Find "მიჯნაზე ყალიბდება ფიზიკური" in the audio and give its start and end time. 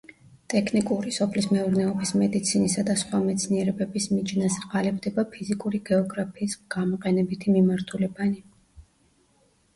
4.15-5.83